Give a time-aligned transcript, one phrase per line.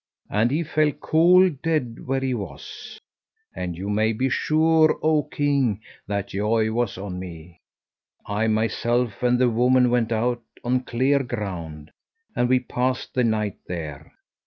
[0.31, 2.97] And he fell cold dead where he was;
[3.55, 7.59] and you may be sure, oh king, that joy was on me.
[8.25, 11.91] I myself and the woman went out on clear ground,
[12.35, 14.11] and we passed the night there.